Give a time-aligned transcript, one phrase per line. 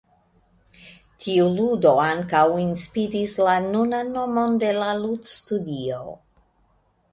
[1.25, 6.03] Tiu ludo ankaŭ inspiris la nunan nomon de la ludstudio.